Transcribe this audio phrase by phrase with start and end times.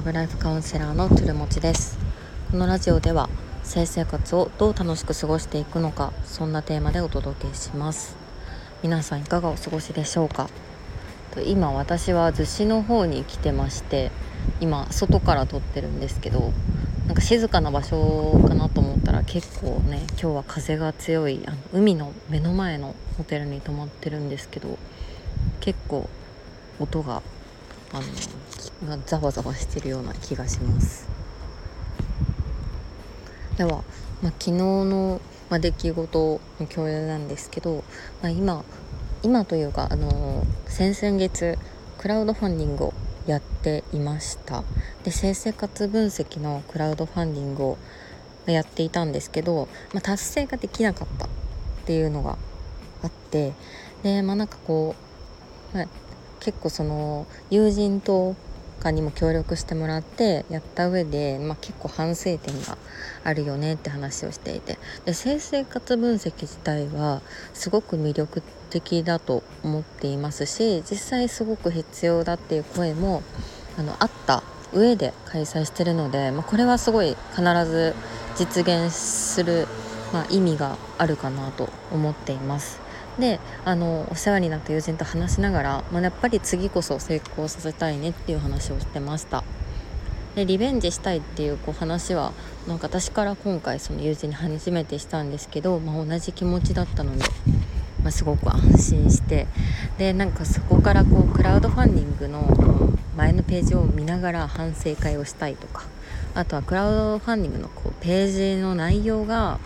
[0.00, 1.98] ラブライフカウンセラーのトゥルモチです。
[2.50, 3.28] このラジオでは
[3.62, 8.16] 性生活をどう楽しく過ごしていくのかそんなテーマでお届けします。
[8.82, 10.48] 皆さんいかがお過ごしでしょうか？
[11.44, 14.10] 今私は逗子の方に来てまして
[14.62, 16.50] 今外から撮ってるんですけど
[17.06, 24.78] なんか静かな場所かなと思ったら結構ね今日は風が強いあの海の目の前のホテルに泊まってるんですけど
[25.60, 26.08] 結構
[26.78, 27.20] 音が
[27.92, 28.02] あの
[28.86, 31.08] がざわざわしてるような気がします。
[33.56, 33.82] では、
[34.22, 35.20] まあ、昨日の、
[35.50, 37.84] ま、出来事の共有なんですけど、
[38.22, 38.64] まあ、今
[39.22, 41.58] 今というかあの先々月
[41.98, 42.94] クラウドファンディングを
[43.26, 44.64] やっていました。
[45.04, 47.78] で性生活分析のクラウドファンディングを
[48.46, 51.28] やっていたんですけど、まあ、達成ができなかったっ
[51.84, 52.38] ていうのが
[53.02, 53.52] あって
[54.02, 54.94] でまあなんかこ
[55.74, 55.86] う、まあ、
[56.40, 58.34] 結構その友人と
[58.80, 62.76] かにも協力してもらってやった上で、まあ、結構反省点が
[63.22, 67.20] あるよねって話をしていてで性生活分析自体は
[67.54, 73.22] すごく魅力的だと思っていますし実際すごく必要だっていう声も
[73.78, 74.42] あのあった
[74.72, 77.94] 上で開催してるので、まあ、これはすごい必ず
[78.36, 79.66] 実現する、
[80.12, 82.89] まあ、意味があるかなと思っています。
[83.18, 89.44] であのお世話になった友人と話しながら、まあ、やっぱり次こそ成功させたいねっていう話をしてました。
[90.34, 92.32] でリベンジしたいっていうこう話は
[92.68, 97.24] なんか私から今回その友人に初めてしたんですけど、まあ、同じ気持ちだったので、
[98.02, 99.46] まあ、すごく安心して。
[99.98, 105.84] でなんかそこからこうクラウドファンディングの前のページを見ながら反省会をしたいとか
[106.34, 109.58] あとはクラウドファンディングのこうページの内容が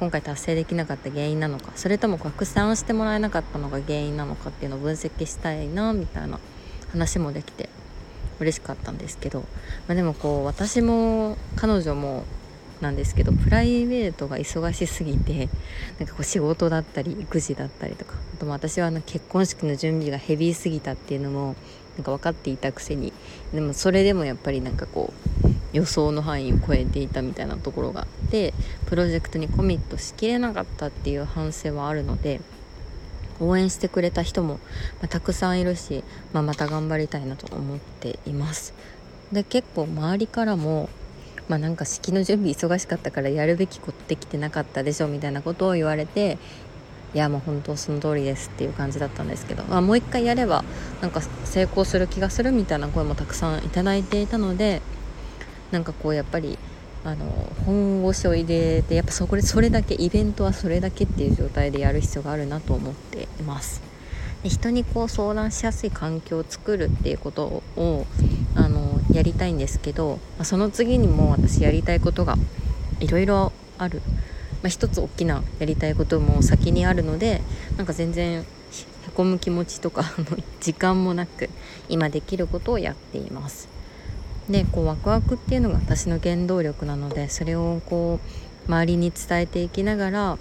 [0.00, 6.40] 今回達成できなかった原因なのかそれとも拡散してもらえなかったのが原因なのかっていうのを分析したいなみたいな
[6.90, 7.68] 話もできて
[8.40, 12.24] 嬉しかったんですけど、まあ、でもこう私も彼女も
[12.80, 15.50] なんですけどプライベートが忙しすぎて
[15.98, 21.56] なんかこう仕事だったり育児だったりとかあと私はあの結婚式の準備がヘビーすぎたっていうのも
[21.98, 23.12] なんか分かっていたくせに
[23.52, 25.12] でもそれでもやっぱりなんかこ
[25.44, 28.54] う予想の範囲を超えていたみたいなところがあって
[28.86, 32.40] プロジェクトにコミットしきれなかったっていう反省はあるので
[33.40, 34.60] 応援してくれた人も、ま
[35.04, 38.74] あ、たくさんいるし、まあ、また頑張りたいなと思っています。
[39.32, 40.90] で結構周りからも
[41.48, 46.38] まあなんか式の準備忙しかったからやるべきことできてなかったでしょみたいなことを言われて
[47.12, 50.64] いやもう本当その通りですっていう感じだったんですけど、まあ、もう一回やれば
[51.00, 54.80] なんか成功する気がするみたいな声もたくさんいただいていたので
[55.70, 56.58] なんかこうやっぱり
[57.04, 57.26] あの
[57.64, 63.82] 本腰を入れてやっぱそこでそれだけイベントはそれだけっていう状態でやる必要があるなと思っています。
[64.42, 68.06] で人にこう相談しやすい環境を作るっていうことを
[68.54, 72.36] あのやりたいんですけど、まあ、その次にも私やりたいことが
[73.00, 74.02] いろいろある、
[74.62, 77.42] まあ、一つ大きなやりたいことも先にあるので
[77.76, 78.44] なんか全然へ
[79.14, 80.04] こむ気持ちとか
[80.60, 81.50] 時間もなく
[81.88, 83.79] 今できることをやっています。
[84.50, 88.18] でこうワクワクっていうのが私の原動力なのでそれをこ
[88.66, 90.38] う周りに伝えていきながら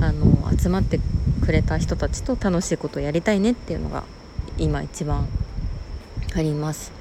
[0.00, 0.98] あの集まって
[1.44, 4.04] くれた人たちと楽しいことをやりたいねっていうのが
[4.58, 5.28] 今一番
[6.34, 6.92] あります。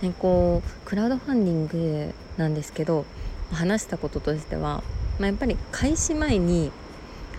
[0.00, 3.04] でこうクラウドファンディングなんですけど
[3.52, 4.82] 話したこととしては、
[5.18, 6.70] まあ、やっぱり開始前に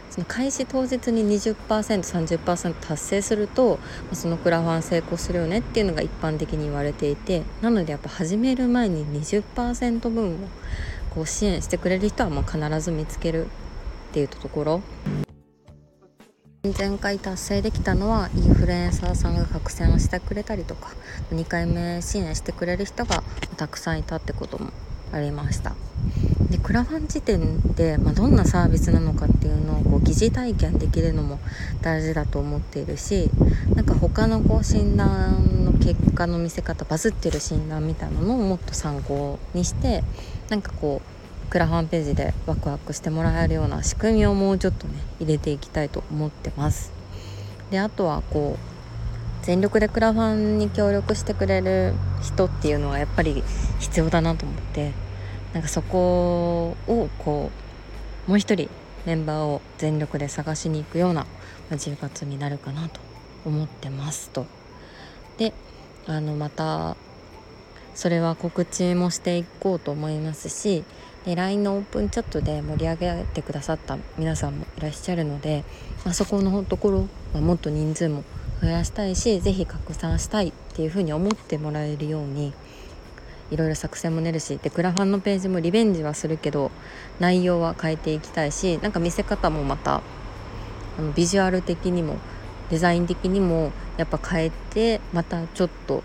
[0.10, 3.80] その開始当日に 20%30% 達成すると
[4.14, 10.38] そのクラファン成功するよねっていうのが一般的に言われていてなのでやっぱ始める前に20%分を
[11.14, 13.50] こう支援してくれる人はもう必ず見つけるっ
[14.14, 14.82] ていうところ。
[16.78, 20.90] 前回達成できたのはインフルエンサーさんが拡散をしてくれたりとか
[21.32, 23.24] 2回目支援してくれる人が
[23.56, 24.72] たくさんいたってことも
[25.14, 25.76] ありました。
[26.50, 31.40] でクラファン時点で、まあ、どんなサービスなのかっていうのをこう疑似体験できるのも
[31.82, 33.30] 大事だと思っているし
[33.76, 40.04] なんか他のこう診断の結果の見せ方バズってる診断みたいなのをもっと参考にして
[40.50, 41.18] なんかこう
[41.50, 46.92] クラファンページでワクワクしてもらえるような仕組みをもうちょっとね入れていきたいと思ってます。
[47.72, 53.44] であとはこう全力でクラファンに協力してくれる人っていうのはやっぱり
[53.80, 54.92] 必要だなと思って
[55.54, 57.52] なんかそこをこ
[58.28, 58.70] うもう一人
[59.06, 61.26] メンバーを全力で探しに行くような
[61.72, 63.00] 10月になるかなと
[63.46, 64.46] 思ってますと。
[65.38, 65.54] で
[66.06, 66.96] あのまた
[67.96, 70.84] それは告知もしていこうと思いますし
[71.26, 75.66] で LINE のオープンチャットで盛り上げてくださった皆さんもいらっしゃるので、
[76.06, 78.24] あ、そこのところはもっと人数も
[78.62, 82.54] 増やしたいし是非拡散したいっていうふうに思ってもらえるように
[83.52, 86.72] いろいろ作戦も練るしでクラファンのページもリベンジはするけど
[87.20, 90.02] 内容は変えていきたいしなんか見せ方もまた
[90.98, 92.18] あのビジュアル的にも
[92.70, 96.04] デザイン的にもやっぱ変えてまたちょっと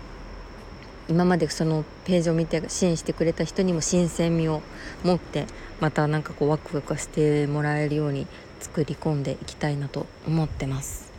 [1.09, 4.61] 今までそのページを見て支援してくれた人にも新鮮味を
[5.03, 5.45] 持って
[5.81, 8.25] またなんかこうワクワクしてもらえるように
[8.61, 11.11] 作り込んでいきたいなと思ってます。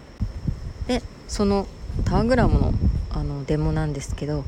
[0.87, 1.67] でその
[2.07, 2.73] タワグラムの
[3.11, 4.45] あのデモなんですけど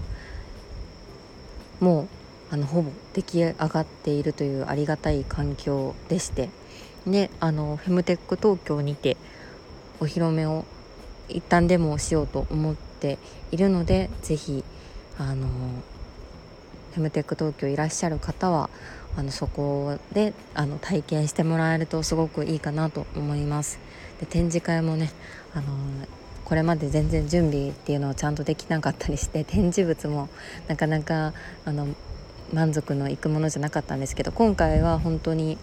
[1.80, 2.08] もう
[2.54, 6.48] あのほぼ出来上がっているというありがたい環境でして。
[7.06, 9.16] であのフェムテック東京にて
[10.00, 10.64] お披露目を
[11.28, 13.18] 一旦デモをしようと思って
[13.52, 14.64] いるので是非
[15.18, 15.46] あの
[16.94, 18.70] フェムテック東京いらっしゃる方は
[19.16, 23.78] あのそこであの体験してもらえるとすごくいいかなと思います。
[24.20, 25.10] で展示会もね
[25.54, 25.66] あの
[26.46, 30.28] これまで全然準備っていうのをちゃんとできなかったりして展示物も
[30.68, 31.34] なかなか
[31.64, 31.88] あの
[32.52, 35.58] 満足のいくものじゃなかったんですけど今回は本当に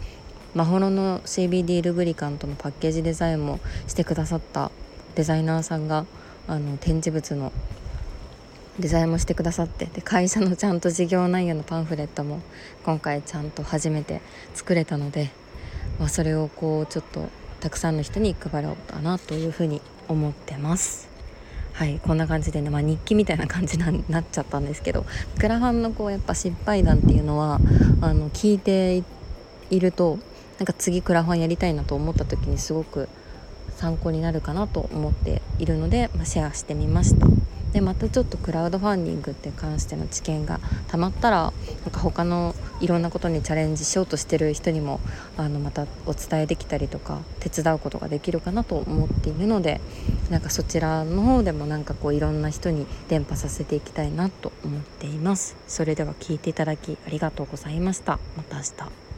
[0.54, 4.72] マホロの CBD ルブリカントのパッケージデザインもしてくださった
[5.16, 6.06] デザイナーさんが
[6.50, 7.54] あの展示物の
[8.78, 12.42] デザインもしてくださってで会社のちゃんと事業内容のパンフレットも
[12.84, 14.20] 今回ちゃんと初めて
[14.54, 15.32] 作れたので、
[15.98, 17.30] まあ、それをこうちょっと
[17.62, 19.82] たくさんの人に配ろうかなというふうに
[20.14, 21.10] 思ってます。
[21.74, 25.06] はいこんな感じでね、まあ、日記みたいな感じに なっちゃったんですけど
[25.40, 27.60] クラファンのこうやっぱ失敗談っていうのは
[28.02, 29.04] あの聞いて
[29.72, 30.20] いると
[30.60, 33.10] なんか次クラファンやりたいなと思った時にすごく
[33.76, 37.28] 参考になるかなと思っているので、まあ、シェアしてみました。
[37.74, 45.00] でまたちょっとクラウドファンディングって関しての知見がたまったらなんか他のいろんなことにチャレンジしようとしてる人にも
[45.38, 49.82] あのまたお伝えできたりとか手伝うことができるかなと思っているので
[50.30, 55.56] なんかそちらの方でもなんかこういろんな人に伝播させていきたいなと思っています。
[55.68, 58.20] それでは聞いていただきありがとうございました。
[58.38, 59.13] また明日。